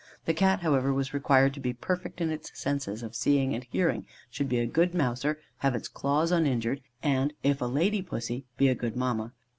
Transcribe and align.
The 0.25 0.33
Cat, 0.33 0.61
however, 0.61 0.91
was 0.91 1.13
required 1.13 1.53
to 1.53 1.59
be 1.59 1.73
perfect 1.73 2.21
in 2.21 2.31
its 2.31 2.49
senses 2.59 3.03
of 3.03 3.15
seeing 3.15 3.53
and 3.53 3.63
hearing, 3.69 4.07
should 4.31 4.49
be 4.49 4.57
a 4.57 4.65
good 4.65 4.95
mouser, 4.95 5.37
have 5.57 5.75
its 5.75 5.87
claws 5.87 6.31
uninjured, 6.31 6.81
and, 7.03 7.33
if 7.43 7.61
a 7.61 7.65
lady 7.65 8.01
pussy, 8.01 8.45
be 8.57 8.67
a 8.67 8.73
good 8.73 8.95
mamma. 8.95 9.33